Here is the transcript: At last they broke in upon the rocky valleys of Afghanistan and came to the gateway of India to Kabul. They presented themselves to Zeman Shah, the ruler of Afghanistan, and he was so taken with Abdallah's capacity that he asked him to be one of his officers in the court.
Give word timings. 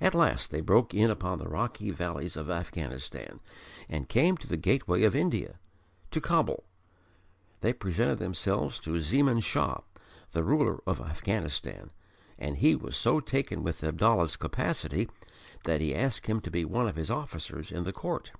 At 0.00 0.12
last 0.12 0.50
they 0.50 0.60
broke 0.60 0.92
in 0.92 1.08
upon 1.08 1.38
the 1.38 1.46
rocky 1.46 1.92
valleys 1.92 2.36
of 2.36 2.50
Afghanistan 2.50 3.38
and 3.88 4.08
came 4.08 4.36
to 4.38 4.48
the 4.48 4.56
gateway 4.56 5.04
of 5.04 5.14
India 5.14 5.60
to 6.10 6.20
Kabul. 6.20 6.64
They 7.60 7.72
presented 7.72 8.16
themselves 8.18 8.80
to 8.80 8.98
Zeman 8.98 9.38
Shah, 9.40 9.82
the 10.32 10.42
ruler 10.42 10.80
of 10.84 11.00
Afghanistan, 11.00 11.90
and 12.36 12.56
he 12.56 12.74
was 12.74 12.96
so 12.96 13.20
taken 13.20 13.62
with 13.62 13.84
Abdallah's 13.84 14.34
capacity 14.36 15.08
that 15.62 15.80
he 15.80 15.94
asked 15.94 16.26
him 16.26 16.40
to 16.40 16.50
be 16.50 16.64
one 16.64 16.88
of 16.88 16.96
his 16.96 17.08
officers 17.08 17.70
in 17.70 17.84
the 17.84 17.92
court. 17.92 18.32